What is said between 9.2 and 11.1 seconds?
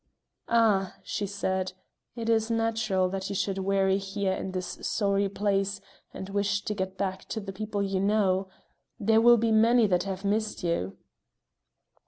will be many that have missed you."